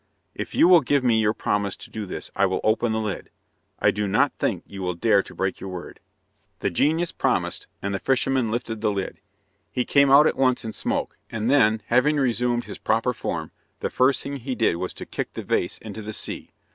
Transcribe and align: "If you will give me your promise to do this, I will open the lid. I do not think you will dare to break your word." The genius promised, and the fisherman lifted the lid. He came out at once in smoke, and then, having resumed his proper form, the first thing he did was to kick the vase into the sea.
"If 0.33 0.55
you 0.55 0.67
will 0.67 0.81
give 0.81 1.03
me 1.03 1.19
your 1.19 1.35
promise 1.35 1.77
to 1.77 1.91
do 1.91 2.07
this, 2.07 2.31
I 2.35 2.47
will 2.47 2.59
open 2.63 2.91
the 2.91 2.99
lid. 2.99 3.29
I 3.77 3.91
do 3.91 4.07
not 4.07 4.33
think 4.39 4.63
you 4.65 4.81
will 4.81 4.95
dare 4.95 5.21
to 5.21 5.35
break 5.35 5.59
your 5.59 5.69
word." 5.69 5.99
The 6.57 6.71
genius 6.71 7.11
promised, 7.11 7.67
and 7.83 7.93
the 7.93 7.99
fisherman 7.99 8.49
lifted 8.49 8.81
the 8.81 8.89
lid. 8.91 9.21
He 9.71 9.85
came 9.85 10.09
out 10.09 10.25
at 10.25 10.35
once 10.37 10.65
in 10.65 10.73
smoke, 10.73 11.19
and 11.29 11.51
then, 11.51 11.83
having 11.85 12.17
resumed 12.17 12.63
his 12.63 12.79
proper 12.79 13.13
form, 13.13 13.51
the 13.81 13.91
first 13.91 14.23
thing 14.23 14.37
he 14.37 14.55
did 14.55 14.77
was 14.77 14.95
to 14.95 15.05
kick 15.05 15.33
the 15.33 15.43
vase 15.43 15.77
into 15.77 16.01
the 16.01 16.13
sea. 16.13 16.49